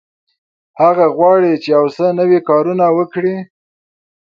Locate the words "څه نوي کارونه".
1.95-2.85